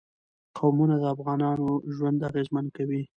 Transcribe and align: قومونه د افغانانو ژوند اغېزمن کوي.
قومونه 0.57 0.95
د 0.99 1.03
افغانانو 1.15 1.67
ژوند 1.95 2.19
اغېزمن 2.29 2.65
کوي. 2.75 3.01